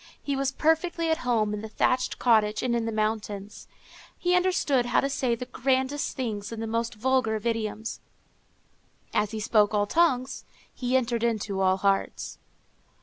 He 0.19 0.35
was 0.35 0.51
perfectly 0.51 1.11
at 1.11 1.19
home 1.19 1.53
in 1.53 1.61
the 1.61 1.69
thatched 1.69 2.17
cottage 2.17 2.63
and 2.63 2.75
in 2.75 2.85
the 2.87 2.91
mountains. 2.91 3.67
He 4.17 4.35
understood 4.35 4.87
how 4.87 4.99
to 4.99 5.09
say 5.11 5.35
the 5.35 5.45
grandest 5.45 6.15
things 6.17 6.51
in 6.51 6.59
the 6.59 6.65
most 6.65 6.95
vulgar 6.95 7.35
of 7.35 7.45
idioms. 7.45 7.99
As 9.13 9.29
he 9.29 9.39
spoke 9.39 9.75
all 9.75 9.85
tongues, 9.85 10.43
he 10.73 10.97
entered 10.97 11.23
into 11.23 11.61
all 11.61 11.77
hearts. 11.77 12.39